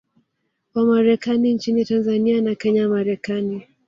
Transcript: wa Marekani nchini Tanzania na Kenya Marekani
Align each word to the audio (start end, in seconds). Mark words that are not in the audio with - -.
wa 0.75 0.85
Marekani 0.85 1.53
nchini 1.53 1.85
Tanzania 1.85 2.41
na 2.41 2.55
Kenya 2.55 2.87
Marekani 2.89 3.67